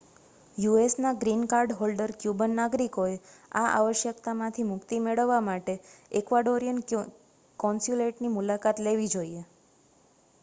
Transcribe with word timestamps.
યુએસના 0.57 1.17
green 1.17 1.41
card 1.49 1.73
holder 1.79 2.13
Cuban 2.15 2.55
નાગરિકોએ 2.59 3.11
આ 3.55 3.67
આવશ્યકતામાંથી 3.73 4.65
મુક્તિ 4.69 4.99
મેળવવા 5.03 5.39
માટે 5.45 5.75
એક્વાડોરિયન 6.13 6.79
કૉન્સ્યુલેટની 7.59 8.33
મુલાકાત 8.33 8.81
લેવી 8.81 9.11
જોઈએ 9.13 9.43